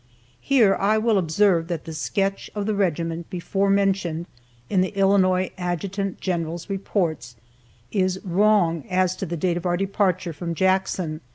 (Here 0.41 0.73
I 0.77 0.97
will 0.97 1.19
observe 1.19 1.67
that 1.67 1.85
the 1.85 1.93
sketch 1.93 2.49
of 2.55 2.65
the 2.65 2.73
regiment 2.73 3.29
before 3.29 3.69
mentioned 3.69 4.25
in 4.67 4.81
the 4.81 4.97
Illinois 4.97 5.51
Adjutant 5.59 6.19
General's 6.19 6.71
Reports 6.71 7.35
is 7.91 8.19
wrong 8.25 8.83
as 8.89 9.15
to 9.17 9.27
the 9.27 9.37
date 9.37 9.57
of 9.57 9.65
our 9.67 9.77
departure 9.77 10.33
from 10.33 10.55
Jackson. 10.55 11.21